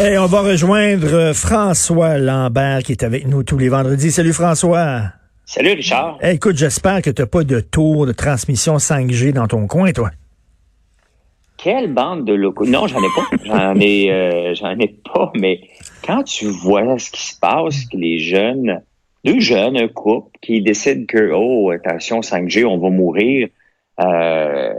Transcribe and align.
Et 0.00 0.16
on 0.16 0.24
va 0.24 0.40
rejoindre 0.40 1.34
François 1.34 2.16
Lambert 2.16 2.82
qui 2.82 2.92
est 2.92 3.02
avec 3.02 3.26
nous 3.26 3.42
tous 3.42 3.58
les 3.58 3.68
vendredis. 3.68 4.10
Salut 4.10 4.32
François. 4.32 5.02
Salut 5.44 5.72
Richard. 5.72 6.18
écoute, 6.22 6.56
j'espère 6.56 7.02
que 7.02 7.10
tu 7.10 7.20
n'as 7.20 7.26
pas 7.26 7.44
de 7.44 7.60
tour 7.60 8.06
de 8.06 8.12
transmission 8.12 8.76
5G 8.76 9.34
dans 9.34 9.46
ton 9.46 9.66
coin, 9.66 9.92
toi. 9.92 10.10
Quelle 11.58 11.92
bande 11.92 12.24
de 12.24 12.32
locaux. 12.32 12.64
Non, 12.64 12.86
j'en 12.86 13.00
ai 13.00 13.08
pas. 13.14 13.36
J'en 13.44 13.80
ai, 13.80 14.10
euh, 14.10 14.54
j'en 14.54 14.78
ai 14.78 14.96
pas, 15.12 15.30
mais 15.34 15.60
quand 16.04 16.22
tu 16.22 16.46
vois 16.46 16.98
ce 16.98 17.10
qui 17.10 17.26
se 17.26 17.38
passe, 17.38 17.84
que 17.84 17.98
les 17.98 18.18
jeunes, 18.18 18.82
deux 19.24 19.40
jeunes, 19.40 19.76
un 19.76 19.88
couple, 19.88 20.30
qui 20.40 20.62
décident 20.62 21.04
que, 21.06 21.32
oh, 21.34 21.70
attention, 21.70 22.20
5G, 22.20 22.64
on 22.64 22.78
va 22.78 22.88
mourir, 22.88 23.48
euh, 24.00 24.72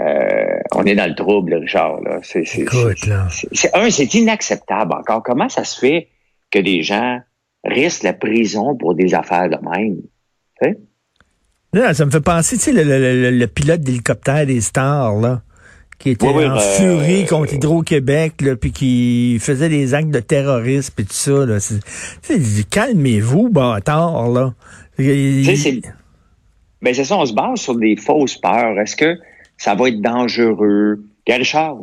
euh, 0.00 0.58
on 0.74 0.84
est 0.84 0.94
dans 0.94 1.08
le 1.08 1.14
trouble, 1.14 1.54
Richard. 1.54 2.00
Là. 2.02 2.18
C'est, 2.22 2.42
Écoute, 2.58 3.06
là. 3.06 3.28
C'est, 3.52 3.74
un, 3.74 3.90
c'est 3.90 4.12
inacceptable 4.14 4.92
encore. 4.92 5.22
Comment 5.22 5.48
ça 5.48 5.64
se 5.64 5.78
fait 5.78 6.08
que 6.50 6.58
des 6.58 6.82
gens 6.82 7.20
risquent 7.64 8.02
la 8.02 8.12
prison 8.12 8.76
pour 8.76 8.94
des 8.94 9.14
affaires 9.14 9.48
de 9.48 9.56
même? 9.56 9.98
ça 11.92 12.04
me 12.06 12.10
fait 12.10 12.20
penser, 12.20 12.56
tu 12.56 12.62
sais, 12.62 12.72
le, 12.72 13.46
pilote 13.46 13.80
d'hélicoptère 13.80 14.46
des 14.46 14.60
stars, 14.60 15.14
là, 15.16 15.42
qui 15.98 16.10
était 16.10 16.26
en 16.26 16.34
ben, 16.34 16.58
furie 16.58 17.26
contre 17.26 17.54
Hydro-Québec, 17.54 18.40
là, 18.42 18.56
puis 18.56 18.70
qui 18.70 19.38
faisait 19.40 19.68
des 19.68 19.92
actes 19.94 20.10
de 20.10 20.20
terrorisme 20.20 20.94
et 20.98 21.04
tout 21.04 21.12
ça, 21.12 21.46
là. 21.46 21.58
calmez-vous, 22.70 23.48
bâtard, 23.48 24.28
là. 24.28 24.54
C'est, 24.96 25.80
ben, 26.80 26.94
c'est 26.94 27.04
ça, 27.04 27.16
on 27.16 27.26
se 27.26 27.32
base 27.32 27.60
sur 27.60 27.74
des 27.74 27.96
fausses 27.96 28.36
peurs. 28.36 28.78
Est-ce 28.78 28.94
que 28.94 29.18
ça 29.56 29.74
va 29.74 29.88
être 29.88 30.00
dangereux. 30.00 31.04
Gary 31.26 31.40
Richard, 31.40 31.78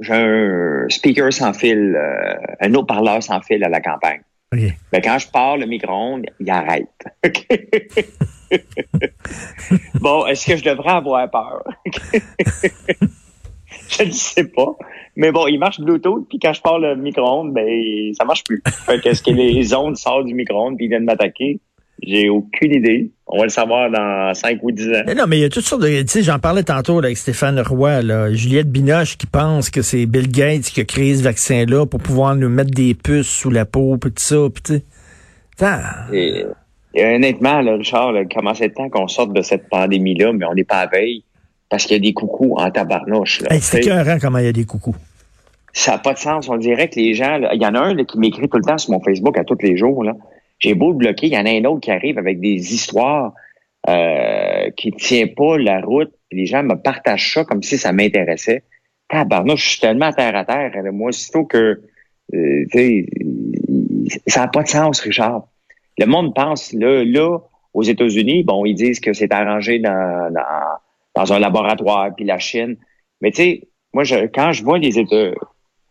j'ai 0.00 0.14
un 0.14 0.86
speaker 0.88 1.32
sans 1.32 1.52
fil, 1.52 1.96
euh, 1.96 2.34
un 2.60 2.74
haut-parleur 2.74 3.22
sans 3.22 3.40
fil 3.40 3.62
à 3.64 3.68
la 3.68 3.80
campagne. 3.80 4.22
Mais 4.52 4.76
ben, 4.92 5.02
quand 5.02 5.18
je 5.18 5.28
pars 5.28 5.58
le 5.58 5.66
micro-ondes, 5.66 6.24
il 6.40 6.50
arrête. 6.50 6.88
bon, 10.00 10.26
est-ce 10.26 10.46
que 10.46 10.56
je 10.56 10.64
devrais 10.64 10.92
avoir 10.92 11.30
peur? 11.30 11.64
je 13.90 14.04
ne 14.04 14.10
sais 14.10 14.44
pas. 14.44 14.74
Mais 15.16 15.32
bon, 15.32 15.48
il 15.48 15.58
marche 15.58 15.80
Bluetooth, 15.80 16.26
puis 16.28 16.38
quand 16.38 16.54
je 16.54 16.62
pars 16.62 16.78
le 16.78 16.96
micro-ondes, 16.96 17.52
ben, 17.52 18.14
ça 18.14 18.24
marche 18.24 18.44
plus. 18.44 18.62
Est-ce 19.04 19.22
que 19.22 19.32
les 19.32 19.74
ondes 19.74 19.96
sortent 19.96 20.24
du 20.24 20.34
micro-ondes 20.34 20.76
puis 20.76 20.86
ils 20.86 20.88
viennent 20.88 21.04
m'attaquer? 21.04 21.60
J'ai 22.02 22.28
aucune 22.28 22.74
idée. 22.74 23.10
On 23.26 23.38
va 23.38 23.44
le 23.44 23.50
savoir 23.50 23.90
dans 23.90 24.32
5 24.32 24.58
ou 24.62 24.70
10 24.70 24.88
ans. 24.88 25.14
non, 25.16 25.24
mais 25.26 25.38
il 25.38 25.40
y 25.42 25.44
a 25.44 25.48
toutes 25.48 25.64
sortes 25.64 25.82
de... 25.82 26.02
Tu 26.02 26.08
sais, 26.08 26.22
j'en 26.22 26.38
parlais 26.38 26.62
tantôt 26.62 26.98
avec 26.98 27.16
Stéphane 27.16 27.60
Roy, 27.60 28.02
là, 28.02 28.32
Juliette 28.32 28.70
Binoche 28.70 29.18
qui 29.18 29.26
pense 29.26 29.68
que 29.68 29.82
c'est 29.82 30.06
Bill 30.06 30.30
Gates 30.30 30.62
qui 30.62 30.80
a 30.80 30.84
créé 30.84 31.14
ce 31.16 31.22
vaccin-là 31.22 31.86
pour 31.86 32.00
pouvoir 32.00 32.36
nous 32.36 32.48
mettre 32.48 32.70
des 32.70 32.94
puces 32.94 33.28
sous 33.28 33.50
la 33.50 33.64
peau, 33.64 33.96
puis 33.98 34.10
tout 34.12 34.22
ça, 34.22 34.36
puis. 34.52 34.82
Et, 36.12 36.46
honnêtement, 37.04 37.60
là, 37.60 37.76
Richard, 37.76 38.12
là, 38.12 38.22
comment 38.32 38.54
c'est 38.54 38.68
le 38.68 38.72
temps 38.72 38.88
qu'on 38.88 39.08
sorte 39.08 39.32
de 39.32 39.42
cette 39.42 39.68
pandémie-là, 39.68 40.32
mais 40.32 40.46
on 40.46 40.54
n'est 40.54 40.64
pas 40.64 40.78
à 40.78 40.86
veille 40.86 41.24
parce 41.68 41.84
qu'il 41.84 41.96
y 41.96 41.96
a 41.96 42.02
des 42.02 42.14
coucous 42.14 42.54
en 42.56 42.70
tabarnouche. 42.70 43.42
Hey, 43.50 43.60
c'est 43.60 43.84
écœurant 43.84 44.18
comment 44.20 44.38
il 44.38 44.46
y 44.46 44.48
a 44.48 44.52
des 44.52 44.64
coucous. 44.64 44.96
Ça 45.74 45.92
n'a 45.92 45.98
pas 45.98 46.14
de 46.14 46.18
sens. 46.18 46.48
On 46.48 46.56
dirait 46.56 46.88
que 46.88 46.96
les 46.96 47.12
gens... 47.12 47.38
Il 47.52 47.60
y 47.60 47.66
en 47.66 47.74
a 47.74 47.80
un 47.80 48.04
qui 48.04 48.18
m'écrit 48.18 48.48
tout 48.48 48.56
le 48.56 48.64
temps 48.64 48.78
sur 48.78 48.92
mon 48.92 49.00
Facebook 49.00 49.36
à 49.36 49.44
tous 49.44 49.58
les 49.60 49.76
jours, 49.76 50.02
là. 50.02 50.14
J'ai 50.58 50.74
beau 50.74 50.92
bloquer, 50.92 51.28
il 51.28 51.32
y 51.32 51.38
en 51.38 51.46
a 51.46 51.50
un 51.50 51.64
autre 51.64 51.80
qui 51.80 51.90
arrive 51.90 52.18
avec 52.18 52.40
des 52.40 52.74
histoires 52.74 53.32
euh, 53.88 54.70
qui 54.76 54.90
ne 54.90 54.96
tient 54.96 55.26
pas 55.28 55.56
la 55.56 55.80
route. 55.80 56.12
Les 56.30 56.46
gens 56.46 56.62
me 56.62 56.74
partagent 56.74 57.32
ça 57.34 57.44
comme 57.44 57.62
si 57.62 57.78
ça 57.78 57.92
m'intéressait. 57.92 58.64
Tabarnouche, 59.08 59.64
je 59.64 59.68
suis 59.70 59.80
tellement 59.80 60.12
terre 60.12 60.36
à 60.36 60.44
terre. 60.44 60.72
Moi, 60.92 61.08
aussitôt 61.08 61.44
que 61.44 61.80
euh, 62.34 62.64
ça 64.26 64.40
n'a 64.40 64.48
pas 64.48 64.62
de 64.62 64.68
sens, 64.68 65.00
Richard. 65.00 65.46
Le 65.96 66.06
monde 66.06 66.34
pense 66.34 66.72
là, 66.72 67.04
là, 67.04 67.38
aux 67.72 67.82
États-Unis, 67.82 68.42
bon, 68.42 68.64
ils 68.64 68.74
disent 68.74 69.00
que 69.00 69.12
c'est 69.12 69.32
arrangé 69.32 69.78
dans, 69.78 70.32
dans, 71.14 71.32
un 71.32 71.38
laboratoire, 71.38 72.14
puis 72.14 72.24
la 72.24 72.38
Chine. 72.38 72.76
Mais 73.20 73.30
tu 73.30 73.36
sais, 73.36 73.68
moi, 73.92 74.04
je, 74.04 74.26
quand 74.26 74.52
je 74.52 74.62
vois 74.62 74.78
les 74.78 74.98
États, 74.98 75.32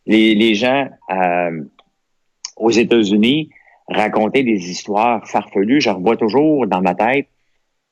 les, 0.06 0.36
les 0.36 0.54
gens 0.54 0.88
euh, 1.10 1.62
aux 2.58 2.72
États-Unis 2.72 3.50
raconter 3.88 4.44
des 4.44 4.70
histoires 4.70 5.28
farfelues. 5.28 5.82
Je 5.82 5.90
revois 5.90 6.18
toujours 6.18 6.68
dans 6.68 6.82
ma 6.82 6.96
tête 6.96 7.28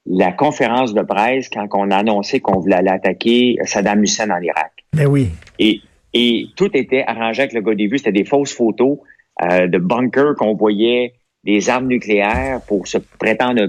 la 0.06 0.32
conférence 0.32 0.94
de 0.94 1.02
presse 1.02 1.50
quand 1.50 1.68
on 1.74 1.90
a 1.90 1.98
annoncé 1.98 2.40
qu'on 2.40 2.60
voulait 2.60 2.76
aller 2.76 2.90
attaquer 2.90 3.58
Saddam 3.64 4.04
Hussein 4.04 4.30
en 4.30 4.42
Irak. 4.42 4.72
Ben 4.94 5.08
oui. 5.08 5.30
Et, 5.58 5.82
et 6.14 6.46
tout 6.56 6.70
était 6.78 7.04
arrangé 7.08 7.42
avec 7.42 7.54
le 7.54 7.62
gars 7.62 7.76
des 7.76 7.88
vues. 7.88 7.98
C'était 7.98 8.12
des 8.12 8.26
fausses 8.26 8.54
photos 8.54 9.00
euh, 9.42 9.68
de 9.68 9.78
bunkers 9.80 10.36
qu'on 10.38 10.54
voyait 10.54 11.14
des 11.44 11.70
armes 11.70 11.88
nucléaires 11.88 12.62
pour 12.68 12.88
se 12.88 12.98
prétendre 12.98 13.62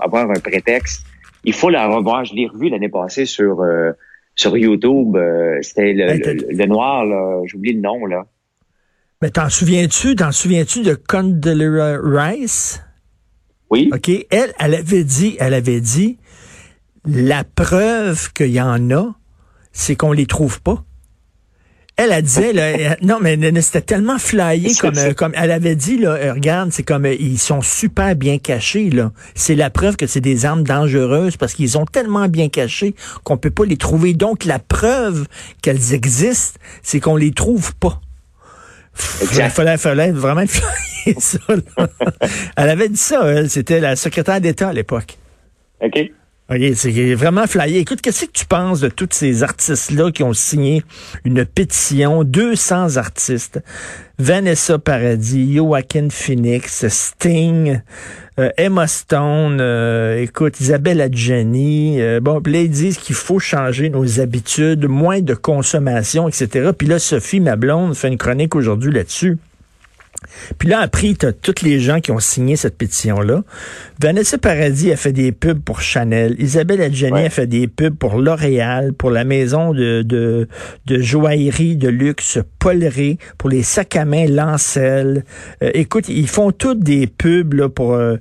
avoir 0.00 0.30
un 0.30 0.40
prétexte. 0.40 1.04
Il 1.44 1.52
faut 1.52 1.70
la 1.70 1.86
revoir. 1.86 2.24
Je 2.24 2.34
l'ai 2.34 2.46
revu 2.46 2.68
l'année 2.68 2.88
passée 2.88 3.26
sur 3.26 3.60
euh, 3.60 3.92
sur 4.34 4.56
YouTube. 4.56 5.16
Euh, 5.16 5.58
c'était 5.62 5.92
le, 5.92 6.54
le, 6.56 6.66
noir, 6.66 7.04
là. 7.04 7.40
J'oublie 7.44 7.72
le 7.72 7.80
nom, 7.80 8.06
là. 8.06 8.26
Mais 9.20 9.30
t'en 9.30 9.48
souviens-tu, 9.48 10.14
t'en 10.14 10.30
souviens-tu 10.30 10.82
de 10.82 10.94
Condoleezza 10.94 11.98
Rice? 12.02 12.82
Oui. 13.68 13.90
OK. 13.92 14.08
Elle, 14.30 14.52
elle 14.60 14.74
avait 14.74 15.02
dit, 15.02 15.36
elle 15.40 15.54
avait 15.54 15.80
dit, 15.80 16.18
la 17.04 17.42
preuve 17.42 18.32
qu'il 18.32 18.52
y 18.52 18.60
en 18.60 18.90
a, 18.92 19.14
c'est 19.72 19.96
qu'on 19.96 20.12
les 20.12 20.26
trouve 20.26 20.60
pas. 20.62 20.84
Elle 21.96 22.12
a 22.12 22.22
dit, 22.22 22.52
là, 22.52 22.96
non, 23.02 23.18
mais 23.20 23.36
c'était 23.60 23.80
tellement 23.80 24.20
flyé 24.20 24.72
comme, 24.76 24.96
euh, 24.96 25.14
comme 25.14 25.32
elle 25.34 25.50
avait 25.50 25.74
dit, 25.74 25.98
là, 25.98 26.10
euh, 26.12 26.34
regarde, 26.34 26.70
c'est 26.70 26.84
comme, 26.84 27.04
euh, 27.04 27.14
ils 27.18 27.40
sont 27.40 27.60
super 27.60 28.14
bien 28.14 28.38
cachés, 28.38 28.88
là. 28.88 29.10
C'est 29.34 29.56
la 29.56 29.68
preuve 29.68 29.96
que 29.96 30.06
c'est 30.06 30.20
des 30.20 30.46
armes 30.46 30.62
dangereuses 30.62 31.36
parce 31.36 31.54
qu'ils 31.54 31.70
sont 31.70 31.86
tellement 31.86 32.28
bien 32.28 32.48
cachés 32.48 32.94
qu'on 33.24 33.36
peut 33.36 33.50
pas 33.50 33.64
les 33.64 33.76
trouver. 33.76 34.14
Donc, 34.14 34.44
la 34.44 34.60
preuve 34.60 35.26
qu'elles 35.60 35.92
existent, 35.92 36.60
c'est 36.84 37.00
qu'on 37.00 37.16
les 37.16 37.32
trouve 37.32 37.74
pas. 37.74 38.00
Il 39.20 39.50
fallait, 39.50 39.76
fallait 39.78 40.12
vraiment 40.12 40.44
ça. 41.18 41.38
elle 42.56 42.70
avait 42.70 42.88
dit 42.88 42.96
ça, 42.96 43.48
c'était 43.48 43.80
la 43.80 43.96
secrétaire 43.96 44.40
d'État 44.40 44.68
à 44.68 44.72
l'époque. 44.72 45.16
OK. 45.80 46.10
C'est 46.50 47.14
vraiment 47.14 47.46
flyé. 47.46 47.80
Écoute, 47.80 48.00
qu'est-ce 48.00 48.24
que 48.24 48.32
tu 48.32 48.46
penses 48.46 48.80
de 48.80 48.88
tous 48.88 49.08
ces 49.10 49.42
artistes-là 49.42 50.10
qui 50.10 50.22
ont 50.22 50.32
signé 50.32 50.82
une 51.26 51.44
pétition, 51.44 52.24
200 52.24 52.96
artistes, 52.96 53.60
Vanessa 54.18 54.78
Paradis, 54.78 55.56
Joaquin 55.56 56.08
Phoenix, 56.10 56.88
Sting, 56.88 57.82
euh, 58.38 58.48
Emma 58.56 58.86
Stone, 58.86 59.58
euh, 59.60 60.22
écoute, 60.22 60.58
Isabelle 60.58 61.02
Adjani, 61.02 62.00
euh, 62.00 62.18
bon, 62.20 62.40
là, 62.46 62.60
ils 62.60 62.70
disent 62.70 62.96
qu'il 62.96 63.14
faut 63.14 63.38
changer 63.38 63.90
nos 63.90 64.18
habitudes, 64.18 64.86
moins 64.88 65.20
de 65.20 65.34
consommation, 65.34 66.28
etc. 66.28 66.70
Puis 66.76 66.88
là, 66.88 66.98
Sophie, 66.98 67.40
ma 67.40 67.56
blonde, 67.56 67.94
fait 67.94 68.08
une 68.08 68.16
chronique 68.16 68.54
aujourd'hui 68.54 68.90
là-dessus. 68.90 69.36
Puis 70.58 70.68
là, 70.68 70.80
après, 70.80 71.14
tu 71.14 71.26
as 71.26 71.32
tous 71.32 71.62
les 71.62 71.80
gens 71.80 72.00
qui 72.00 72.10
ont 72.10 72.18
signé 72.18 72.56
cette 72.56 72.76
pétition-là. 72.76 73.42
Vanessa 74.00 74.38
Paradis 74.38 74.92
a 74.92 74.96
fait 74.96 75.12
des 75.12 75.32
pubs 75.32 75.60
pour 75.60 75.80
Chanel. 75.80 76.36
Isabelle 76.38 76.80
Adjani 76.80 77.26
a 77.26 77.30
fait 77.30 77.46
des 77.46 77.68
pubs 77.68 77.96
pour 77.96 78.18
L'Oréal, 78.18 78.92
pour 78.92 79.10
la 79.10 79.24
maison 79.24 79.72
de, 79.72 80.02
de, 80.02 80.48
de 80.86 81.00
joaillerie 81.00 81.76
de 81.76 81.88
luxe 81.88 82.38
Polleré, 82.58 83.18
pour 83.36 83.50
les 83.50 83.62
sacs 83.62 83.96
à 83.96 84.04
main 84.04 84.26
Lancel. 84.26 85.24
Euh, 85.62 85.70
écoute, 85.74 86.08
ils 86.08 86.28
font 86.28 86.52
toutes 86.52 86.80
des 86.80 87.06
pubs 87.06 87.54
là, 87.54 87.68
pour... 87.68 87.94
Euh, 87.94 88.16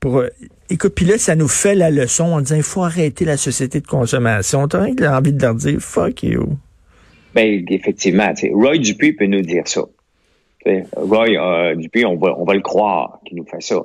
pour 0.00 0.18
euh, 0.18 0.28
Écoute, 0.70 0.94
puis 0.94 1.04
là, 1.04 1.18
ça 1.18 1.36
nous 1.36 1.48
fait 1.48 1.74
la 1.74 1.90
leçon 1.90 2.24
en 2.24 2.40
disant 2.40 2.56
il 2.56 2.62
faut 2.62 2.82
arrêter 2.82 3.26
la 3.26 3.36
société 3.36 3.80
de 3.80 3.86
consommation. 3.86 4.66
T'as 4.68 4.86
envie 5.14 5.34
de 5.34 5.42
leur 5.42 5.54
dire 5.54 5.78
fuck 5.80 6.22
you. 6.22 6.56
Ben, 7.34 7.62
effectivement, 7.68 8.32
Roy 8.52 8.78
Dupuis 8.78 9.12
peut 9.12 9.26
nous 9.26 9.42
dire 9.42 9.66
ça. 9.66 9.82
Roy 10.96 11.30
euh, 11.30 11.74
Dupuis, 11.74 12.04
on 12.04 12.16
va, 12.16 12.34
on 12.38 12.44
va 12.44 12.54
le 12.54 12.60
croire 12.60 13.20
qu'il 13.24 13.36
nous 13.36 13.46
fait 13.46 13.62
ça. 13.62 13.82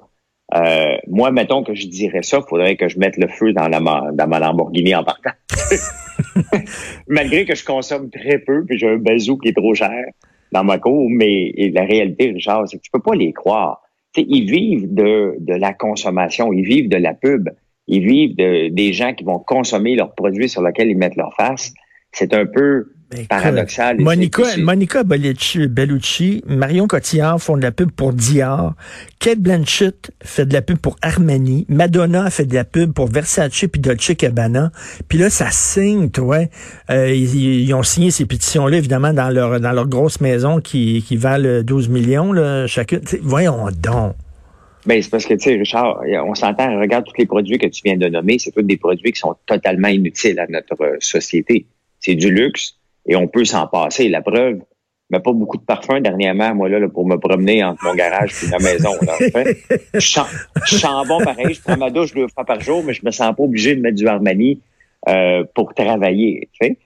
Euh, 0.56 0.98
moi, 1.08 1.32
mettons 1.32 1.64
que 1.64 1.76
je 1.76 1.88
dirais 1.88 2.24
ça, 2.24 2.38
il 2.38 2.48
faudrait 2.48 2.78
que 2.78 2.88
je 2.88 3.00
mette 3.00 3.18
le 3.18 3.28
feu 3.28 3.52
dans, 3.54 3.68
la, 3.68 3.80
dans 3.80 4.28
ma 4.28 4.40
Lamborghini 4.40 4.96
en 4.96 5.04
partant. 5.04 5.32
Malgré 7.08 7.46
que 7.46 7.56
je 7.56 7.66
consomme 7.66 8.10
très 8.10 8.40
peu, 8.40 8.66
puis 8.66 8.78
j'ai 8.78 8.88
un 8.88 8.98
bazou 8.98 9.38
qui 9.38 9.50
est 9.50 9.56
trop 9.56 9.74
cher 9.74 10.06
dans 10.52 10.64
ma 10.64 10.78
cour, 10.78 11.08
mais 11.10 11.52
la 11.74 11.84
réalité, 11.84 12.32
Richard, 12.32 12.68
c'est 12.68 12.78
que 12.78 12.82
tu 12.82 12.92
peux 12.92 13.02
pas 13.02 13.16
les 13.16 13.34
croire. 13.34 13.82
ils 14.16 14.50
vivent 14.50 14.94
de, 14.94 15.36
de 15.40 15.54
la 15.54 15.74
consommation, 15.74 16.54
ils 16.54 16.66
vivent 16.66 16.90
de 16.90 16.98
la 16.98 17.14
pub, 17.14 17.50
ils 17.88 18.06
vivent 18.06 18.36
de, 18.36 18.70
des 18.70 18.94
gens 18.94 19.14
qui 19.14 19.24
vont 19.24 19.40
consommer 19.40 19.96
leurs 19.96 20.16
produits 20.16 20.50
sur 20.50 20.62
lesquels 20.62 20.90
ils 20.90 20.98
mettent 20.98 21.18
leur 21.18 21.34
face. 21.36 21.74
C'est 22.12 22.34
un 22.34 22.46
peu 22.46 22.94
ben, 23.10 23.26
paradoxal. 23.26 24.02
Monica, 24.02 24.58
Monica 24.58 25.04
Bellucci, 25.04 26.44
Marion 26.46 26.88
Cotillard 26.88 27.42
font 27.42 27.56
de 27.56 27.62
la 27.62 27.72
pub 27.72 27.90
pour 27.92 28.12
Dior. 28.12 28.74
Kate 29.20 29.40
Blanchett 29.40 30.12
fait 30.22 30.46
de 30.46 30.54
la 30.54 30.62
pub 30.62 30.78
pour 30.78 30.98
Armani. 31.02 31.66
Madonna 31.70 32.30
fait 32.30 32.46
de 32.46 32.54
la 32.54 32.66
pub 32.66 32.92
pour 32.92 33.08
Versace 33.08 33.66
puis 33.72 33.80
Dolce 33.80 34.12
Gabbana. 34.12 34.72
Puis 35.08 35.18
là, 35.18 35.30
ça 35.30 35.52
signe, 35.52 36.10
toi. 36.10 36.40
Euh, 36.90 37.14
ils, 37.14 37.74
ont 37.74 37.84
signé 37.84 38.12
ces 38.12 38.26
pétitions-là, 38.26 38.78
évidemment, 38.78 39.14
dans 39.14 39.30
leur 39.30 39.60
dans 39.60 39.72
leur 39.72 39.88
grosse 39.88 40.20
maison 40.20 40.60
qui, 40.60 41.04
qui 41.08 41.16
valent 41.16 41.64
12 41.64 41.90
millions 41.90 42.34
là, 42.34 42.68
chacune. 42.68 43.02
voyons 43.22 43.68
donc. 43.72 44.16
Ben, 44.86 45.02
c'est 45.02 45.10
parce 45.10 45.26
que, 45.26 45.34
tu 45.34 45.50
sais, 45.50 45.56
Richard, 45.56 46.02
on 46.26 46.34
s'entend, 46.34 46.80
regarde 46.80 47.06
tous 47.06 47.18
les 47.18 47.26
produits 47.26 47.58
que 47.58 47.68
tu 47.68 47.82
viens 47.84 47.98
de 47.98 48.08
nommer, 48.08 48.40
c'est 48.40 48.52
tous 48.52 48.62
des 48.62 48.78
produits 48.78 49.12
qui 49.12 49.20
sont 49.20 49.36
totalement 49.46 49.90
inutiles 49.90 50.40
à 50.40 50.48
notre 50.48 50.78
société. 51.00 51.66
C'est 52.00 52.16
du 52.16 52.32
luxe, 52.32 52.78
et 53.08 53.16
on 53.16 53.28
peut 53.28 53.46
s'en 53.46 53.68
passer. 53.68 54.10
La 54.10 54.22
preuve, 54.22 54.60
mais 55.10 55.20
pas 55.20 55.32
beaucoup 55.32 55.58
de 55.58 55.64
parfum 55.64 56.02
dernièrement, 56.02 56.54
moi, 56.54 56.70
là, 56.70 56.88
pour 56.90 57.08
me 57.08 57.18
promener 57.18 57.64
entre 57.64 57.84
mon 57.84 57.96
garage 57.96 58.34
et 58.44 58.50
ma 58.50 58.58
maison. 58.60 58.92
je, 59.94 60.00
sens, 60.00 61.08
bon 61.08 61.24
pareil, 61.24 61.54
je 61.54 61.62
prends 61.62 61.78
ma 61.78 61.90
douche 61.90 62.14
deux 62.14 62.28
fois 62.28 62.44
par 62.44 62.60
jour, 62.60 62.84
mais 62.84 62.94
je 62.94 63.06
me 63.06 63.12
sens 63.12 63.36
pas 63.36 63.44
obligé 63.44 63.76
de 63.76 63.82
mettre 63.82 63.96
du 63.96 64.08
Armani 64.08 64.62
euh, 65.08 65.44
pour 65.56 65.74
travailler. 65.74 66.50
Tu 66.60 66.68
sais? 66.68 66.78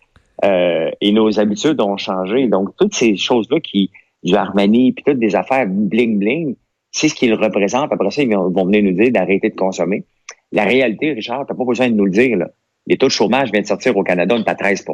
euh, 0.43 0.89
et 1.01 1.11
nos 1.11 1.39
habitudes 1.39 1.79
ont 1.81 1.97
changé. 1.97 2.47
Donc, 2.47 2.75
toutes 2.77 2.95
ces 2.95 3.15
choses-là 3.15 3.59
qui, 3.59 3.91
du 4.23 4.35
Armani, 4.35 4.93
puis 4.93 5.03
toutes 5.03 5.19
des 5.19 5.35
affaires 5.35 5.67
bling-bling, 5.67 6.55
c'est 6.91 7.07
ce 7.07 7.15
qu'ils 7.15 7.33
représentent. 7.33 7.91
Après 7.91 8.11
ça, 8.11 8.21
ils 8.21 8.33
vont, 8.33 8.65
venir 8.65 8.83
nous 8.83 8.93
dire 8.93 9.11
d'arrêter 9.11 9.49
de 9.49 9.55
consommer. 9.55 10.03
La 10.51 10.65
réalité, 10.65 11.13
Richard, 11.13 11.45
t'as 11.47 11.53
pas 11.53 11.63
besoin 11.63 11.89
de 11.89 11.95
nous 11.95 12.05
le 12.05 12.11
dire. 12.11 12.37
Là. 12.37 12.49
Les 12.87 12.97
taux 12.97 13.07
de 13.07 13.11
chômage 13.11 13.51
viennent 13.51 13.63
de 13.63 13.67
sortir 13.67 13.95
au 13.95 14.03
Canada, 14.03 14.35
on 14.35 14.43
est 14.43 14.49
à 14.49 14.55
13 14.55 14.85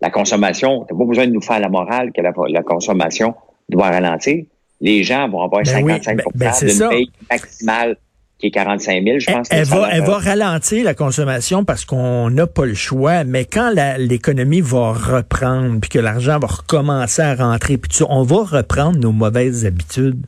la 0.00 0.10
consommation, 0.10 0.84
tu 0.86 0.94
n'as 0.94 0.98
pas 0.98 1.04
besoin 1.06 1.26
de 1.26 1.32
nous 1.32 1.40
faire 1.40 1.60
la 1.60 1.68
morale 1.68 2.12
que 2.12 2.20
la, 2.20 2.62
consommation 2.62 3.34
doit 3.68 3.90
ralentir. 3.90 4.44
Les 4.80 5.02
gens 5.02 5.28
vont 5.28 5.42
avoir 5.42 5.62
55% 5.62 5.82
ben 5.84 6.00
ben, 6.06 6.22
ben, 6.34 6.52
d'une 6.60 6.88
paye 6.88 7.10
maximale 7.30 7.96
qui 8.38 8.48
est 8.48 8.50
45 8.50 9.02
000, 9.02 9.18
je 9.18 9.32
pense. 9.32 9.48
Elle, 9.50 9.64
va, 9.64 9.88
elle 9.90 10.04
va 10.04 10.18
ralentir 10.18 10.84
la 10.84 10.92
consommation 10.92 11.64
parce 11.64 11.86
qu'on 11.86 12.28
n'a 12.28 12.46
pas 12.46 12.66
le 12.66 12.74
choix, 12.74 13.24
mais 13.24 13.46
quand 13.46 13.72
l'économie 13.96 14.60
va 14.60 14.92
reprendre, 14.92 15.80
puis 15.80 15.88
que 15.88 15.98
l'argent 15.98 16.38
va 16.38 16.48
recommencer 16.48 17.22
à 17.22 17.34
rentrer, 17.34 17.78
puis 17.78 17.90
on 18.06 18.22
va 18.24 18.44
reprendre 18.44 18.98
nos 18.98 19.12
mauvaises 19.12 19.64
habitudes. 19.64 20.26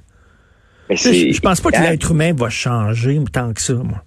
je, 0.89 0.95
je 0.95 1.41
pense 1.41 1.61
pas 1.61 1.71
que 1.71 1.83
l'être 1.83 2.11
humain 2.11 2.33
va 2.33 2.49
changer 2.49 3.21
tant 3.31 3.53
que 3.53 3.61
ça, 3.61 3.75
moi. 3.75 4.03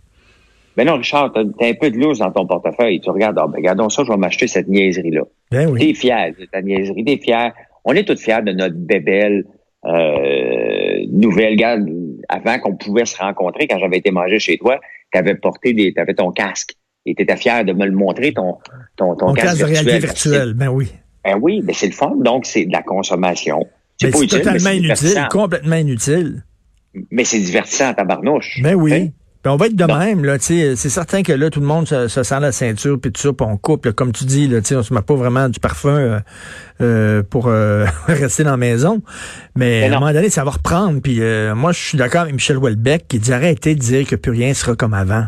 Ben 0.77 0.88
non, 0.88 0.97
Richard, 0.97 1.31
t'as 1.33 1.41
as 1.41 1.69
un 1.69 1.73
peu 1.73 1.89
de 1.89 1.97
loose 1.97 2.19
dans 2.19 2.31
ton 2.31 2.45
portefeuille. 2.45 3.01
Tu 3.01 3.09
regardes, 3.09 3.38
ah, 3.38 3.47
ben, 3.47 3.57
regardons 3.57 3.89
ça, 3.89 4.03
je 4.06 4.12
vais 4.12 4.18
m'acheter 4.18 4.47
cette 4.47 4.68
niaiserie-là. 4.68 5.23
Ben 5.51 5.69
oui. 5.69 5.79
T'es 5.79 5.94
fier 5.94 6.31
de 6.39 6.45
ta 6.45 6.62
niaiserie, 6.62 7.03
t'es 7.03 7.18
fier. 7.18 7.51
On 7.83 7.94
est 7.94 8.03
tous 8.03 8.21
fiers 8.21 8.41
de 8.41 8.51
notre 8.51 8.75
bébelle 8.75 9.45
euh, 9.85 11.06
nouvelle. 11.12 11.53
Regarde, 11.53 11.89
avant 12.29 12.59
qu'on 12.59 12.75
pouvait 12.75 13.06
se 13.06 13.18
rencontrer, 13.18 13.68
quand 13.68 13.79
j'avais 13.79 13.97
été 13.97 14.12
manger 14.12 14.39
chez 14.39 14.57
toi, 14.57 14.79
t'avais 15.12 15.35
porté 15.35 15.73
des, 15.73 15.94
t'avais 15.94 16.13
ton 16.13 16.31
casque. 16.31 16.75
Et 17.06 17.15
t'étais 17.15 17.35
fier 17.35 17.65
de 17.65 17.74
me 17.74 17.85
le 17.85 17.91
montrer, 17.91 18.31
ton, 18.31 18.57
ton, 18.95 19.15
ton 19.15 19.33
casque, 19.33 19.59
de 19.59 19.65
réalité 19.65 20.00
virtuelle. 20.00 20.53
Ben 20.53 20.69
oui. 20.69 20.91
Ben 21.24 21.38
oui, 21.41 21.62
ben 21.63 21.74
c'est 21.74 21.88
le 21.88 21.94
fun. 21.94 22.13
Donc, 22.17 22.45
c'est 22.45 22.65
de 22.65 22.71
la 22.71 22.83
consommation. 22.83 23.65
C'est 24.00 24.12
ben, 24.12 24.27
totalement 24.27 24.69
inutile, 24.69 25.27
complètement 25.29 25.75
inutile. 25.75 26.44
Mais 27.09 27.24
c'est 27.24 27.39
divertissant 27.39 27.89
à 27.89 27.94
ta 27.94 28.03
barnouche. 28.03 28.59
Ben 28.63 28.75
oui. 28.75 29.12
Ben, 29.43 29.51
on 29.51 29.55
va 29.55 29.65
être 29.65 29.75
de 29.75 29.85
même, 29.85 30.23
là, 30.23 30.38
c'est 30.39 30.75
certain 30.75 31.23
que 31.23 31.33
là, 31.33 31.49
tout 31.49 31.61
le 31.61 31.65
monde 31.65 31.88
se, 31.88 32.07
se 32.07 32.21
sent 32.21 32.39
la 32.39 32.51
ceinture, 32.51 32.99
puis 33.01 33.11
tout 33.11 33.19
ça, 33.19 33.33
puis 33.33 33.47
on 33.49 33.57
coupe, 33.57 33.89
comme 33.91 34.11
tu 34.11 34.25
dis, 34.25 34.47
là, 34.47 34.59
on 34.59 34.83
se 34.83 34.93
met 34.93 35.01
pas 35.01 35.15
vraiment 35.15 35.49
du 35.49 35.59
parfum 35.59 35.97
euh, 35.97 36.19
euh 36.81 37.23
pour 37.23 37.47
euh, 37.47 37.85
rester 38.07 38.43
dans 38.43 38.51
la 38.51 38.57
maison. 38.57 39.01
Mais, 39.55 39.83
à 39.83 39.88
un 39.88 39.99
moment 39.99 40.13
donné, 40.13 40.29
ça 40.29 40.43
va 40.43 40.51
reprendre. 40.51 41.01
Puis 41.01 41.21
euh, 41.21 41.55
moi, 41.55 41.71
je 41.71 41.79
suis 41.79 41.97
d'accord 41.97 42.21
avec 42.21 42.35
Michel 42.35 42.57
Houellebecq 42.57 43.07
qui 43.07 43.17
dit 43.17 43.33
arrêtez 43.33 43.73
de 43.73 43.79
dire 43.79 44.07
que 44.07 44.15
plus 44.15 44.31
rien 44.31 44.53
sera 44.53 44.75
comme 44.75 44.93
avant. 44.93 45.23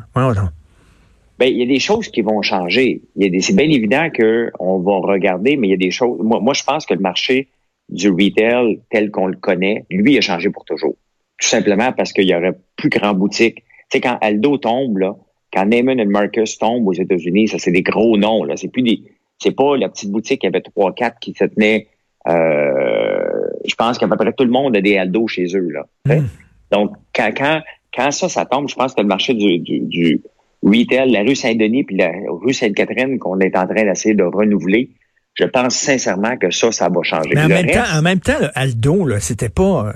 Ben, 1.39 1.47
il 1.47 1.57
y 1.57 1.63
a 1.63 1.65
des 1.65 1.79
choses 1.79 2.07
qui 2.09 2.21
vont 2.21 2.43
changer. 2.43 3.01
C'est 3.17 3.55
bien 3.55 3.69
évident 3.69 4.09
qu'on 4.15 4.79
va 4.79 4.91
regarder, 5.11 5.57
mais 5.57 5.69
il 5.69 5.71
y 5.71 5.73
a 5.73 5.77
des 5.77 5.91
choses. 5.91 6.19
Moi, 6.21 6.39
moi, 6.39 6.53
je 6.53 6.63
pense 6.63 6.85
que 6.85 6.93
le 6.93 6.99
marché 6.99 7.47
du 7.89 8.09
retail 8.09 8.79
tel 8.91 9.09
qu'on 9.09 9.25
le 9.25 9.37
connaît, 9.37 9.85
lui, 9.89 10.19
a 10.19 10.21
changé 10.21 10.51
pour 10.51 10.65
toujours. 10.65 10.95
Tout 11.39 11.47
simplement 11.47 11.91
parce 11.91 12.13
qu'il 12.13 12.25
y 12.25 12.35
aurait 12.35 12.53
plus 12.75 12.89
grand 12.89 13.15
boutique 13.15 13.63
sais, 13.93 14.01
quand 14.01 14.17
Aldo 14.21 14.57
tombe, 14.57 14.97
là, 14.97 15.15
quand 15.53 15.65
Neyman 15.65 15.99
et 15.99 16.05
Marcus 16.05 16.57
tombent 16.57 16.87
aux 16.87 16.93
États-Unis, 16.93 17.47
ça, 17.47 17.59
c'est 17.59 17.71
des 17.71 17.81
gros 17.81 18.17
noms, 18.17 18.43
là. 18.43 18.55
C'est 18.57 18.69
plus 18.69 18.83
des, 18.83 19.03
c'est 19.39 19.55
pas 19.55 19.77
la 19.77 19.89
petite 19.89 20.11
boutique 20.11 20.41
qui 20.41 20.47
avait 20.47 20.61
trois, 20.61 20.93
quatre 20.93 21.19
qui 21.19 21.33
se 21.33 21.45
tenait, 21.45 21.87
euh, 22.27 23.47
je 23.65 23.75
pense 23.75 23.97
qu'à 23.97 24.07
peu 24.07 24.15
près 24.15 24.33
tout 24.33 24.45
le 24.45 24.49
monde 24.49 24.75
a 24.75 24.81
des 24.81 24.97
Aldo 24.97 25.27
chez 25.27 25.45
eux, 25.55 25.69
là. 25.69 25.85
Hmm. 26.05 26.25
Donc, 26.71 26.95
quand, 27.13 27.31
quand, 27.35 27.61
quand 27.95 28.11
ça, 28.11 28.29
ça 28.29 28.45
tombe, 28.45 28.67
je 28.67 28.75
pense 28.75 28.93
que 28.93 29.01
le 29.01 29.07
marché 29.07 29.33
du, 29.33 29.59
du, 29.59 29.79
du 29.81 30.21
retail, 30.63 31.11
la 31.11 31.21
rue 31.21 31.35
Saint-Denis 31.35 31.83
puis 31.83 31.97
la 31.97 32.11
rue 32.27 32.53
Sainte-Catherine 32.53 33.19
qu'on 33.19 33.39
est 33.39 33.55
en 33.55 33.67
train 33.67 33.83
d'essayer 33.83 34.15
de 34.15 34.23
renouveler, 34.23 34.89
je 35.35 35.45
pense 35.45 35.75
sincèrement 35.75 36.37
que 36.37 36.51
ça, 36.51 36.71
ça 36.71 36.89
va 36.89 37.01
changer. 37.01 37.31
Mais 37.33 37.43
en, 37.43 37.47
même 37.47 37.71
temps, 37.71 37.97
en 37.97 38.01
même 38.03 38.19
temps, 38.19 38.37
Aldo, 38.53 39.05
là, 39.07 39.19
c'était 39.19 39.49
pas, 39.49 39.91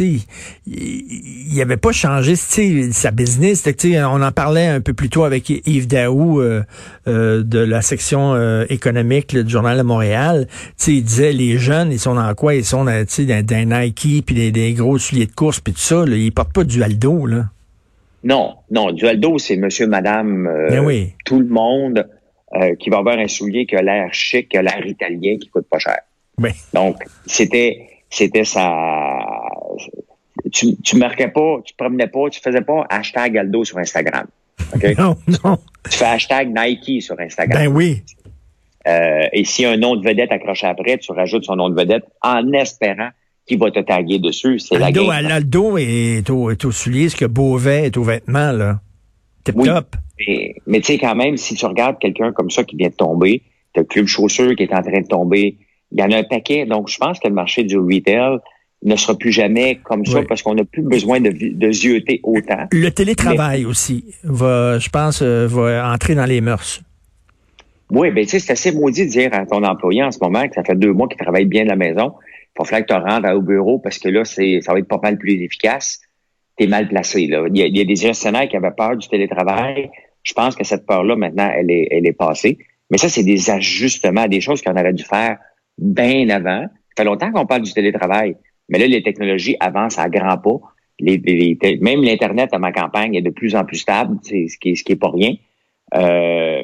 il, 0.00 0.20
il 0.66 1.62
avait 1.62 1.76
pas 1.76 1.92
changé, 1.92 2.34
sa 2.34 3.12
business. 3.12 3.68
On 3.84 4.20
en 4.20 4.32
parlait 4.32 4.66
un 4.66 4.80
peu 4.80 4.92
plus 4.92 5.08
tôt 5.08 5.22
avec 5.22 5.48
Yves 5.48 5.86
Daou 5.86 6.40
euh, 6.40 6.64
euh, 7.06 7.44
de 7.44 7.60
la 7.60 7.82
section 7.82 8.34
euh, 8.34 8.64
économique 8.68 9.36
du 9.36 9.48
journal 9.48 9.78
de 9.78 9.82
Montréal. 9.82 10.48
sais, 10.76 10.92
il 10.92 11.04
disait 11.04 11.32
les 11.32 11.56
jeunes, 11.58 11.92
ils 11.92 12.00
sont 12.00 12.16
dans 12.16 12.34
quoi? 12.34 12.56
Ils 12.56 12.64
sont 12.64 12.84
dans, 12.84 13.04
dans, 13.04 13.46
dans 13.46 13.80
Nike 13.80 14.24
puis 14.26 14.34
des, 14.34 14.50
des, 14.50 14.72
gros 14.72 14.98
souliers 14.98 15.26
de 15.26 15.32
course 15.32 15.60
puis 15.60 15.72
tout 15.72 15.80
ça. 15.80 16.04
Là, 16.04 16.16
ils 16.16 16.32
portent 16.32 16.52
pas 16.52 16.64
du 16.64 16.82
Aldo 16.82 17.26
là. 17.26 17.44
Non, 18.22 18.56
non, 18.70 18.90
du 18.90 19.06
Aldo, 19.06 19.38
c'est 19.38 19.56
Monsieur, 19.56 19.86
Madame, 19.86 20.44
ben 20.68 20.84
oui. 20.84 21.14
tout 21.24 21.38
le 21.38 21.46
monde. 21.46 22.06
Euh, 22.56 22.74
qui 22.74 22.90
va 22.90 22.98
avoir 22.98 23.16
un 23.16 23.28
soulier 23.28 23.64
qui 23.64 23.76
a 23.76 23.82
l'air 23.82 24.12
chic, 24.12 24.48
qui 24.48 24.56
a 24.56 24.62
l'air 24.62 24.84
italien, 24.84 25.36
qui 25.40 25.48
coûte 25.50 25.66
pas 25.70 25.78
cher. 25.78 25.98
Donc, 26.72 26.96
c'était, 27.24 27.88
c'était 28.08 28.44
ça. 28.44 28.76
Tu, 30.52 30.76
tu 30.82 30.96
marquais 30.96 31.28
pas, 31.28 31.60
tu 31.64 31.74
promenais 31.74 32.08
pas, 32.08 32.28
tu 32.28 32.40
faisais 32.40 32.62
pas 32.62 32.86
hashtag 32.90 33.38
Aldo 33.38 33.64
sur 33.64 33.78
Instagram. 33.78 34.26
Okay? 34.74 34.94
Non, 34.98 35.16
non. 35.44 35.58
Tu 35.88 35.96
fais 35.96 36.06
hashtag 36.06 36.52
Nike 36.52 37.00
sur 37.02 37.20
Instagram. 37.20 37.56
Ben 37.56 37.68
oui. 37.72 38.02
Euh, 38.88 39.26
et 39.32 39.44
si 39.44 39.64
un 39.64 39.76
nom 39.76 39.94
de 39.94 40.04
vedette 40.04 40.32
accroché 40.32 40.66
après, 40.66 40.98
tu 40.98 41.12
rajoutes 41.12 41.44
son 41.44 41.54
nom 41.54 41.68
de 41.68 41.80
vedette 41.80 42.04
en 42.20 42.52
espérant 42.52 43.10
qu'il 43.46 43.60
va 43.60 43.70
te 43.70 43.78
taguer 43.78 44.18
dessus. 44.18 44.58
C'est 44.58 44.76
la 44.76 44.90
game. 44.90 45.08
Aldo 45.08 45.78
est 45.78 46.28
au, 46.30 46.50
est 46.50 46.64
au 46.64 46.72
soulier, 46.72 47.10
ce 47.10 47.16
que 47.16 47.26
Beauvais 47.26 47.86
est 47.86 47.96
au 47.96 48.02
vêtement, 48.02 48.50
là. 48.50 48.80
Tip 49.44 49.56
top. 49.62 49.96
Mais, 50.66 50.80
tu 50.80 50.82
sais, 50.82 50.98
quand 50.98 51.14
même, 51.14 51.36
si 51.36 51.54
tu 51.54 51.64
regardes 51.66 51.98
quelqu'un 51.98 52.32
comme 52.32 52.50
ça 52.50 52.64
qui 52.64 52.76
vient 52.76 52.88
de 52.88 52.94
tomber, 52.94 53.42
t'as 53.72 53.80
le 53.80 53.86
club 53.86 54.06
chaussure 54.06 54.54
qui 54.54 54.64
est 54.64 54.74
en 54.74 54.82
train 54.82 55.00
de 55.00 55.06
tomber, 55.06 55.56
il 55.92 56.00
y 56.00 56.02
en 56.02 56.10
a 56.10 56.18
un 56.18 56.24
paquet. 56.24 56.66
Donc, 56.66 56.88
je 56.88 56.98
pense 56.98 57.18
que 57.18 57.28
le 57.28 57.34
marché 57.34 57.64
du 57.64 57.78
retail 57.78 58.38
ne 58.82 58.96
sera 58.96 59.16
plus 59.16 59.32
jamais 59.32 59.78
comme 59.82 60.06
ça 60.06 60.22
parce 60.28 60.42
qu'on 60.42 60.54
n'a 60.54 60.64
plus 60.64 60.82
besoin 60.82 61.20
de, 61.20 61.30
de 61.30 61.72
zioter 61.72 62.20
autant. 62.22 62.66
Le 62.72 62.88
télétravail 62.90 63.66
aussi 63.66 64.04
va, 64.22 64.78
je 64.78 64.88
pense, 64.88 65.20
euh, 65.22 65.46
va 65.46 65.92
entrer 65.92 66.14
dans 66.14 66.24
les 66.24 66.40
mœurs. 66.40 66.80
Oui, 67.90 68.10
ben 68.10 68.24
tu 68.24 68.30
sais, 68.30 68.38
c'est 68.38 68.52
assez 68.52 68.72
maudit 68.72 69.04
de 69.04 69.10
dire 69.10 69.30
à 69.32 69.44
ton 69.44 69.62
employé 69.64 70.02
en 70.02 70.12
ce 70.12 70.18
moment 70.22 70.46
que 70.48 70.54
ça 70.54 70.62
fait 70.62 70.76
deux 70.76 70.92
mois 70.92 71.08
qu'il 71.08 71.18
travaille 71.18 71.44
bien 71.44 71.64
de 71.64 71.68
la 71.68 71.76
maison. 71.76 72.14
Il 72.56 72.58
va 72.58 72.64
falloir 72.64 72.86
que 72.86 72.94
tu 72.94 73.12
rentres 73.12 73.36
au 73.36 73.42
bureau 73.42 73.78
parce 73.78 73.98
que 73.98 74.08
là, 74.08 74.24
c'est 74.24 74.60
ça 74.62 74.72
va 74.72 74.78
être 74.78 74.88
pas 74.88 75.00
mal 75.02 75.18
plus 75.18 75.42
efficace. 75.42 76.00
Mal 76.66 76.88
placé. 76.88 77.26
Là. 77.26 77.46
Il, 77.52 77.56
y 77.56 77.80
a, 77.80 77.84
des 77.84 77.96
gestionnaires 77.96 78.48
qui 78.48 78.56
avaient 78.56 78.70
peur 78.70 78.96
du 78.96 79.08
télétravail. 79.08 79.90
Je 80.22 80.32
pense 80.34 80.54
que 80.54 80.64
cette 80.64 80.86
peur-là, 80.86 81.16
maintenant, 81.16 81.50
elle 81.54 81.70
est, 81.70 81.88
elle 81.90 82.06
est 82.06 82.12
passée. 82.12 82.58
Mais 82.90 82.98
ça, 82.98 83.08
c'est 83.08 83.22
des 83.22 83.50
ajustements, 83.50 84.26
des 84.26 84.40
choses 84.40 84.62
qu'on 84.62 84.72
aurait 84.72 84.92
dû 84.92 85.04
faire 85.04 85.38
bien 85.78 86.28
avant. 86.28 86.62
Ça 86.62 87.02
fait 87.02 87.04
longtemps 87.04 87.32
qu'on 87.32 87.46
parle 87.46 87.62
du 87.62 87.72
télétravail. 87.72 88.36
Mais 88.68 88.78
là, 88.78 88.86
les 88.86 89.02
technologies 89.02 89.56
avancent 89.60 89.98
à 89.98 90.08
grands 90.08 90.38
pas. 90.38 90.60
Les, 90.98 91.18
même 91.80 92.02
l'Internet 92.02 92.50
à 92.52 92.58
ma 92.58 92.72
campagne 92.72 93.14
est 93.14 93.22
de 93.22 93.30
plus 93.30 93.54
en 93.56 93.64
plus 93.64 93.78
stable, 93.78 94.18
c'est 94.22 94.48
ce 94.48 94.58
qui, 94.58 94.76
ce 94.76 94.84
qui 94.84 94.96
pas 94.96 95.10
rien. 95.10 95.34
Euh, 95.94 96.62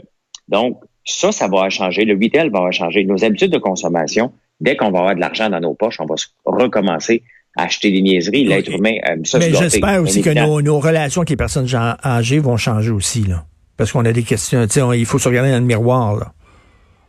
donc, 0.49 0.79
ça, 1.05 1.33
ça 1.33 1.49
va 1.49 1.71
changer. 1.71 2.05
Le 2.05 2.15
retail 2.15 2.51
va 2.51 2.71
changer. 2.71 3.05
Nos 3.05 3.25
habitudes 3.25 3.53
de 3.53 3.59
consommation, 3.59 4.33
dès 4.61 4.77
qu'on 4.77 4.91
va 4.91 4.99
avoir 4.99 5.15
de 5.15 5.21
l'argent 5.21 5.49
dans 5.49 5.61
nos 5.61 5.75
poches, 5.75 6.01
on 6.01 6.07
va 6.07 6.17
recommencer 6.45 7.23
acheter 7.57 7.91
des 7.91 8.03
niaiseries. 8.03 8.45
L'être 8.45 8.71
humain 8.71 8.97
aime 9.05 9.25
ça. 9.25 9.39
Mais 9.39 9.53
j'espère 9.53 10.03
aussi 10.03 10.23
que 10.23 10.61
nos, 10.61 10.79
relations 10.79 11.23
avec 11.23 11.31
les 11.31 11.37
personnes 11.37 11.69
âgées 12.05 12.39
vont 12.39 12.57
changer 12.57 12.91
aussi, 12.91 13.23
là. 13.23 13.45
Parce 13.77 13.93
qu'on 13.93 14.05
a 14.07 14.13
des 14.13 14.23
questions, 14.23 14.67
tu 14.67 14.81
sais, 14.81 14.99
il 14.99 15.05
faut 15.05 15.19
se 15.19 15.29
regarder 15.29 15.51
dans 15.51 15.59
le 15.59 15.65
miroir, 15.65 16.17
là. 16.17 16.33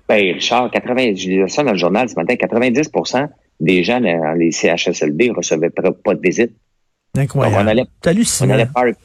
Ben, 0.09 0.33
Richard, 0.33 0.71
80, 0.71 1.09
je 1.09 1.11
disais 1.13 1.47
ça 1.47 1.63
dans 1.63 1.71
le 1.71 1.77
journal 1.77 2.07
ce 2.09 2.15
matin, 2.15 2.33
90% 2.33 3.27
des 3.59 3.83
gens 3.83 3.99
dans 3.99 4.37
les 4.37 4.51
CHSLD 4.51 5.31
recevaient 5.35 5.69
pas 5.69 6.13
de 6.13 6.21
visite. 6.21 6.51
Incroyable. 7.17 7.63
on 7.63 7.67
allait, 7.67 7.83
hallucinant. 8.05 8.49
On 8.49 8.53
allait 8.53 8.95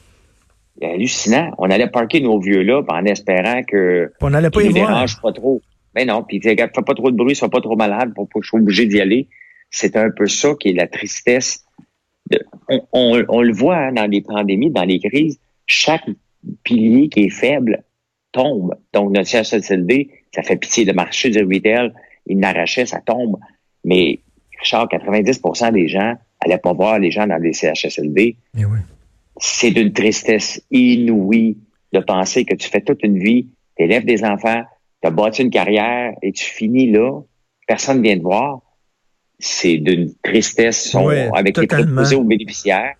hallucinant. 0.81 1.51
On 1.57 1.69
allait 1.69 1.87
parquer 1.87 2.21
nos 2.21 2.39
vieux 2.39 2.61
là 2.61 2.81
en 2.87 3.05
espérant 3.05 3.63
que 3.63 4.11
on 4.21 4.31
pas 4.31 4.63
y 4.63 4.73
dérange 4.73 5.21
pas 5.21 5.31
trop. 5.31 5.61
Ben 5.93 6.07
non, 6.07 6.23
puis 6.23 6.41
fais 6.41 6.55
pas 6.55 6.93
trop 6.95 7.11
de 7.11 7.15
bruit, 7.15 7.35
sois 7.35 7.49
pas 7.49 7.61
trop 7.61 7.75
malade 7.75 8.13
pour 8.15 8.27
pas 8.27 8.39
que 8.39 8.45
je 8.45 8.49
sois 8.49 8.59
obligé 8.59 8.85
d'y 8.85 8.99
aller. 8.99 9.27
C'est 9.73 9.95
un 9.97 10.11
peu 10.11 10.27
ça 10.27 10.53
qui 10.59 10.69
est 10.69 10.73
la 10.73 10.87
tristesse. 10.87 11.65
De, 12.29 12.39
on, 12.91 13.15
le 13.15 13.53
voit 13.53 13.77
hein, 13.77 13.91
dans 13.91 14.05
les 14.05 14.21
pandémies, 14.21 14.69
dans 14.69 14.83
les 14.83 14.99
crises, 14.99 15.39
chaque 15.65 16.07
pilier 16.63 17.09
qui 17.09 17.25
est 17.25 17.29
faible 17.29 17.83
tombe. 18.31 18.75
Donc, 18.93 19.11
notre 19.11 19.27
CHSLD, 19.27 20.09
ça 20.33 20.43
fait 20.43 20.57
pitié 20.57 20.85
de 20.85 20.93
marcher 20.93 21.31
du 21.31 21.43
retail, 21.43 21.91
il 22.27 22.37
n'arrachait, 22.37 22.85
ça 22.85 23.01
tombe. 23.01 23.37
Mais, 23.83 24.19
Richard, 24.59 24.87
90% 24.87 25.73
des 25.73 25.87
gens 25.87 26.15
allaient 26.39 26.59
pas 26.59 26.73
voir 26.73 26.99
les 26.99 27.11
gens 27.11 27.25
dans 27.25 27.41
les 27.41 27.53
CHSLD. 27.53 28.37
Eh 28.57 28.61
C'est 29.37 29.71
d'une 29.71 29.91
tristesse 29.91 30.63
inouïe 30.69 31.57
de 31.91 31.99
penser 31.99 32.45
que 32.45 32.55
tu 32.55 32.69
fais 32.69 32.81
toute 32.81 33.03
une 33.03 33.17
vie, 33.17 33.47
tu 33.75 33.83
élèves 33.83 34.05
des 34.05 34.23
enfants, 34.23 34.63
tu 35.01 35.07
as 35.07 35.11
bâti 35.11 35.41
une 35.41 35.49
carrière 35.49 36.13
et 36.21 36.31
tu 36.31 36.45
finis 36.45 36.91
là, 36.91 37.21
personne 37.67 37.97
ne 37.97 38.03
vient 38.03 38.17
te 38.17 38.23
voir. 38.23 38.61
C'est 39.39 39.77
d'une 39.77 40.13
tristesse 40.23 40.95
avec 41.33 41.57
les 41.57 41.67
préposés 41.67 42.15
aux 42.15 42.23
bénéficiaires 42.23 42.95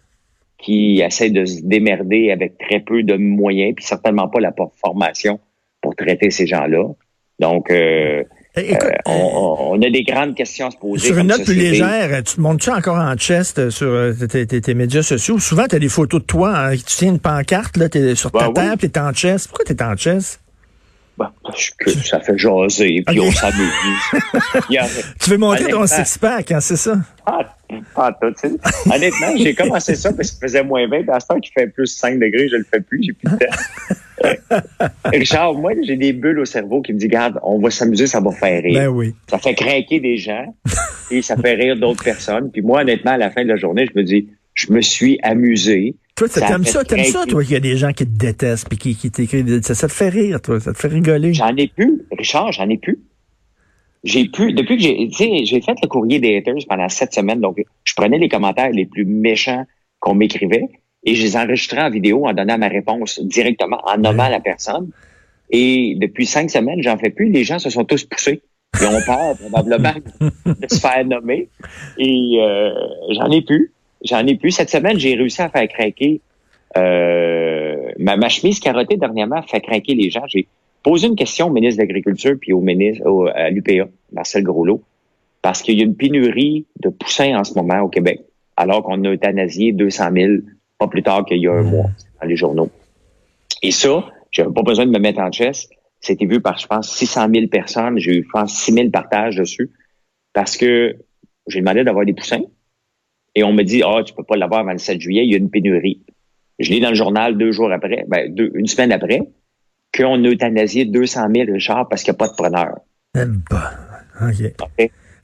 qui 0.57 1.01
essaient 1.01 1.29
de 1.29 1.45
se 1.45 1.61
démerder 1.61 2.31
avec 2.31 2.57
très 2.57 2.79
peu 2.79 3.03
de 3.03 3.15
moyens, 3.15 3.75
puis 3.75 3.85
certainement 3.85 4.29
pas 4.29 4.39
la 4.39 4.53
formation 4.81 5.39
pour 5.81 5.95
traiter 5.95 6.31
ces 6.31 6.47
gens-là. 6.47 6.85
Donc, 7.39 7.69
euh, 7.69 8.23
eh, 8.55 8.75
euh, 8.75 8.77
on, 9.05 9.81
a 9.81 9.89
des 9.89 10.03
grandes 10.03 10.35
questions 10.35 10.67
à 10.67 10.71
se 10.71 10.77
poser. 10.77 11.07
Sur 11.07 11.17
une 11.17 11.27
note 11.27 11.43
plus 11.43 11.55
légère, 11.55 12.23
tu 12.23 12.35
te 12.35 12.41
montres-tu 12.41 12.69
encore 12.69 12.97
en 12.97 13.15
chest 13.15 13.69
sur 13.71 13.87
euh, 13.87 14.13
tes, 14.13 14.73
médias 14.75 15.01
sociaux? 15.01 15.39
Souvent, 15.39 15.65
tu 15.67 15.75
as 15.75 15.79
des 15.79 15.89
photos 15.89 16.21
de 16.21 16.25
toi, 16.25 16.55
hein, 16.55 16.75
tu 16.75 16.83
tiens 16.85 17.09
une 17.09 17.19
pancarte, 17.19 17.75
là, 17.77 17.87
es 17.93 18.15
sur 18.15 18.31
ta 18.31 18.49
table, 18.49 18.77
tu 18.77 18.85
es 18.85 18.99
en 18.99 19.11
chest. 19.11 19.47
Pourquoi 19.47 19.65
tu 19.65 19.73
es 19.73 19.83
en 19.83 19.95
chest? 19.95 20.39
Bah, 21.17 21.31
parce 21.43 21.69
que 21.69 21.91
ça 21.91 22.19
fait 22.19 22.37
jaser, 22.37 23.03
puis 23.05 23.19
on 23.19 23.31
s'amuse. 23.31 23.71
tu 25.19 25.29
veux 25.29 25.37
monter 25.37 25.65
ton 25.65 25.85
six-pack, 25.85 26.51
hein, 26.51 26.59
c'est 26.59 26.75
ça? 26.75 26.97
Ah, 27.25 27.53
pas 27.95 28.11
tout, 28.13 28.57
Honnêtement, 28.91 29.37
j'ai 29.37 29.53
commencé 29.53 29.95
ça 29.95 30.11
parce 30.11 30.31
qu'il 30.31 30.39
faisait 30.39 30.63
moins 30.63 30.87
20. 30.87 31.09
À 31.09 31.19
ce 31.19 31.27
temps 31.27 31.39
qu'il 31.39 31.51
fait 31.53 31.67
plus 31.67 31.87
5 31.87 32.19
degrés, 32.19 32.49
je 32.49 32.55
le 32.55 32.63
fais 32.63 32.81
plus, 32.81 33.03
j'ai 33.03 33.13
plus 33.13 33.31
de 33.31 33.37
temps. 33.37 34.87
Richard, 35.05 35.53
moi, 35.55 35.73
j'ai 35.83 35.95
des 35.95 36.13
bulles 36.13 36.39
au 36.39 36.45
cerveau 36.45 36.81
qui 36.81 36.93
me 36.93 36.97
disent, 36.97 37.09
regarde, 37.09 37.39
on 37.43 37.59
va 37.59 37.69
s'amuser, 37.69 38.07
ça 38.07 38.19
va 38.19 38.31
faire 38.31 38.63
rire. 38.63 38.79
Ben 38.79 38.87
oui. 38.87 39.13
Ça 39.29 39.37
fait 39.37 39.53
craquer 39.53 39.99
des 39.99 40.17
gens 40.17 40.55
et 41.11 41.21
ça 41.21 41.35
fait 41.37 41.53
rire 41.53 41.77
d'autres 41.77 42.03
personnes. 42.03 42.51
Puis 42.51 42.61
moi, 42.61 42.81
honnêtement, 42.81 43.11
à 43.11 43.17
la 43.17 43.31
fin 43.31 43.43
de 43.43 43.49
la 43.49 43.55
journée, 43.55 43.87
je 43.93 43.99
me 43.99 44.03
dis, 44.03 44.29
je 44.53 44.71
me 44.71 44.81
suis 44.81 45.19
amusé. 45.23 45.95
Toi, 46.15 46.29
t'aimes 46.29 46.63
ça, 46.63 46.83
t'aimes 46.83 47.05
ça, 47.05 47.25
toi, 47.25 47.43
qu'il 47.43 47.53
y 47.53 47.55
a 47.55 47.59
des 47.59 47.75
gens 47.75 47.91
qui 47.91 48.05
te 48.05 48.17
détestent 48.17 48.69
puis 48.69 48.77
qui, 48.77 48.95
qui 48.95 49.09
t'écrivent. 49.09 49.61
Ça, 49.63 49.73
ça 49.73 49.87
te 49.87 49.93
fait 49.93 50.09
rire, 50.09 50.41
toi, 50.41 50.59
ça 50.59 50.73
te 50.73 50.77
fait 50.77 50.87
rigoler. 50.87 51.33
J'en 51.33 51.55
ai 51.55 51.67
plus, 51.67 52.03
Richard, 52.11 52.51
j'en 52.51 52.69
ai 52.69 52.77
plus. 52.77 52.99
J'ai 54.03 54.25
pu, 54.25 54.53
depuis 54.53 54.77
que 54.77 54.83
j'ai, 54.83 55.07
tu 55.09 55.15
sais, 55.15 55.45
j'ai 55.45 55.61
fait 55.61 55.75
le 55.81 55.87
courrier 55.87 56.19
des 56.19 56.37
haters 56.37 56.65
pendant 56.67 56.89
sept 56.89 57.13
semaines, 57.13 57.39
donc 57.39 57.63
je 57.83 57.93
prenais 57.95 58.17
les 58.17 58.29
commentaires 58.29 58.69
les 58.69 58.85
plus 58.85 59.05
méchants 59.05 59.65
qu'on 59.99 60.13
m'écrivait 60.13 60.67
et 61.03 61.15
je 61.15 61.23
les 61.23 61.37
enregistrais 61.37 61.81
en 61.81 61.89
vidéo 61.89 62.27
en 62.27 62.33
donnant 62.33 62.57
ma 62.57 62.67
réponse 62.67 63.19
directement, 63.21 63.81
en 63.85 63.97
nommant 63.97 64.29
la 64.29 64.39
personne. 64.39 64.89
Et 65.49 65.95
depuis 65.99 66.25
cinq 66.25 66.49
semaines, 66.49 66.81
j'en 66.81 66.97
fais 66.97 67.09
plus. 67.09 67.29
Les 67.29 67.43
gens 67.43 67.59
se 67.59 67.69
sont 67.69 67.83
tous 67.83 68.03
poussés. 68.05 68.41
Ils 68.79 68.87
ont 68.87 69.01
peur 69.05 69.37
probablement 69.37 69.93
de 70.45 70.67
se 70.67 70.79
faire 70.79 71.05
nommer. 71.05 71.49
Et 71.97 72.37
euh, 72.39 72.71
j'en 73.11 73.29
ai 73.31 73.41
plus. 73.41 73.72
J'en 74.03 74.25
ai 74.27 74.35
plus. 74.35 74.51
Cette 74.51 74.69
semaine, 74.69 74.99
j'ai 74.99 75.15
réussi 75.15 75.41
à 75.41 75.49
faire 75.49 75.67
craquer 75.67 76.21
euh, 76.77 77.91
ma, 77.99 78.17
ma, 78.17 78.29
chemise 78.29 78.59
carottée 78.59 78.97
dernièrement 78.97 79.41
fait 79.43 79.61
craquer 79.61 79.95
les 79.95 80.09
gens. 80.09 80.23
J'ai 80.27 80.47
posé 80.81 81.07
une 81.07 81.15
question 81.15 81.47
au 81.47 81.51
ministre 81.51 81.81
de 81.81 81.87
l'Agriculture 81.87 82.35
puis 82.39 82.53
au 82.53 82.61
ministre 82.61 83.31
à 83.35 83.49
l'UPA, 83.49 83.87
Marcel 84.11 84.43
Groslot, 84.43 84.81
parce 85.41 85.61
qu'il 85.61 85.77
y 85.77 85.81
a 85.81 85.85
une 85.85 85.95
pénurie 85.95 86.65
de 86.81 86.89
poussins 86.89 87.37
en 87.37 87.43
ce 87.43 87.53
moment 87.53 87.79
au 87.81 87.89
Québec, 87.89 88.21
alors 88.57 88.83
qu'on 88.83 89.03
a 89.05 89.09
euthanasié 89.09 89.71
200 89.71 90.03
000 90.13 90.33
pas 90.77 90.87
plus 90.87 91.03
tard 91.03 91.25
qu'il 91.25 91.37
y 91.37 91.47
a 91.47 91.53
un 91.53 91.63
mois 91.63 91.89
dans 92.21 92.27
les 92.27 92.35
journaux. 92.35 92.69
Et 93.61 93.71
ça, 93.71 94.05
j'avais 94.31 94.51
pas 94.51 94.63
besoin 94.63 94.85
de 94.85 94.91
me 94.91 94.99
mettre 94.99 95.19
en 95.19 95.31
chest. 95.31 95.71
C'était 96.01 96.25
vu 96.25 96.41
par, 96.41 96.57
je 96.57 96.67
pense, 96.67 96.93
600 96.93 97.27
000 97.33 97.47
personnes. 97.47 97.97
J'ai 97.97 98.17
eu, 98.17 98.23
je 98.23 98.29
pense, 98.29 98.53
6 98.53 98.73
000 98.73 98.89
partages 98.89 99.37
dessus 99.37 99.71
parce 100.33 100.57
que 100.57 100.97
j'ai 101.47 101.59
demandé 101.59 101.83
d'avoir 101.83 102.05
des 102.05 102.13
poussins. 102.13 102.41
Et 103.35 103.43
on 103.43 103.53
me 103.53 103.63
dit, 103.63 103.81
ah, 103.83 103.95
oh, 103.97 104.03
tu 104.03 104.13
peux 104.13 104.23
pas 104.23 104.35
l'avoir 104.35 104.61
avant 104.61 104.71
le 104.71 104.77
7 104.77 104.99
juillet, 104.99 105.23
il 105.25 105.31
y 105.31 105.35
a 105.35 105.37
une 105.37 105.49
pénurie. 105.49 106.01
Je 106.59 106.71
lis 106.71 106.79
dans 106.79 106.89
le 106.89 106.95
journal 106.95 107.37
deux 107.37 107.51
jours 107.51 107.71
après, 107.71 108.05
ben, 108.07 108.33
deux, 108.33 108.51
une 108.53 108.67
semaine 108.67 108.91
après, 108.91 109.21
qu'on 109.95 110.23
a 110.23 110.27
euthanasié 110.27 110.85
200 110.85 111.27
000 111.35 111.51
Richard 111.53 111.89
parce 111.89 112.03
qu'il 112.03 112.11
n'y 112.11 112.17
a 112.17 112.19
pas 112.19 112.27
de 112.27 112.35
preneur. 112.35 112.79
Même 113.15 113.41
pas. 113.49 113.71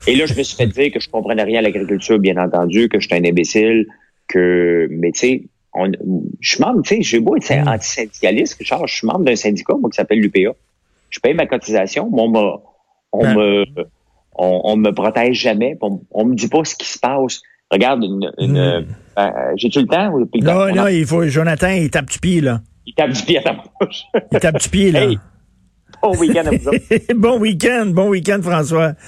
Et 0.06 0.16
là, 0.16 0.26
je 0.26 0.34
me 0.34 0.42
suis 0.42 0.56
fait 0.56 0.66
dire 0.66 0.92
que 0.92 1.00
je 1.00 1.08
comprenais 1.08 1.42
rien 1.42 1.58
à 1.58 1.62
l'agriculture, 1.62 2.18
bien 2.18 2.36
entendu, 2.36 2.88
que 2.88 2.98
j'étais 2.98 3.16
un 3.16 3.24
imbécile, 3.24 3.86
que, 4.28 4.88
mais 4.90 5.12
tu 5.12 5.20
sais, 5.20 5.42
je 6.40 6.50
suis 6.50 6.62
membre, 6.62 6.82
tu 6.82 6.96
sais, 6.96 7.02
j'ai 7.02 7.20
beau 7.20 7.36
être 7.36 7.48
mm. 7.50 7.68
anti-syndicaliste, 7.68 8.58
Richard, 8.58 8.86
je 8.86 8.94
suis 8.94 9.06
membre 9.06 9.24
d'un 9.24 9.36
syndicat, 9.36 9.74
moi, 9.74 9.90
qui 9.90 9.96
s'appelle 9.96 10.20
l'UPA. 10.20 10.52
Je 11.10 11.20
paye 11.20 11.34
ma 11.34 11.46
cotisation, 11.46 12.10
mais 12.10 12.22
on 12.22 12.28
me, 12.30 12.56
on 13.12 13.34
me, 13.34 13.64
on, 14.34 14.76
me 14.76 14.90
protège 14.92 15.36
jamais, 15.36 15.76
on, 15.80 16.00
on 16.10 16.24
me 16.24 16.34
dit 16.34 16.48
pas 16.48 16.64
ce 16.64 16.74
qui 16.76 16.88
se 16.88 16.98
passe. 16.98 17.42
Regarde, 17.70 18.02
une, 18.02 18.30
une 18.38 18.80
mm. 18.80 18.86
ben, 19.16 19.32
j'ai-tu 19.56 19.80
le 19.80 19.86
temps? 19.86 20.10
Non, 20.42 20.74
non, 20.74 20.88
il 20.88 21.06
faut, 21.06 21.24
Jonathan, 21.26 21.70
il 21.70 21.90
tape 21.90 22.10
du 22.10 22.18
pied, 22.18 22.40
là. 22.40 22.60
Il 22.86 22.94
tape 22.94 23.12
du 23.12 23.22
pied 23.22 23.38
à 23.38 23.42
ta 23.42 23.52
bouche. 23.52 24.02
Il 24.32 24.40
tape 24.40 24.58
du 24.58 24.68
pied, 24.68 24.90
là. 24.90 25.06
bon 26.02 26.16
week-end 26.16 26.46
à 26.46 26.50
vous 26.50 27.14
bon 27.14 27.38
week-end, 27.38 27.86
bon 27.86 28.08
week-end, 28.08 28.40
François. 28.42 28.94